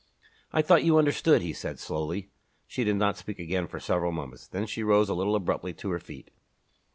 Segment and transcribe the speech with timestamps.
[0.51, 2.31] "I thought you understood," he said slowly.
[2.65, 4.47] She did not speak again for several moments.
[4.47, 6.31] Then she rose a little abruptly to her feet.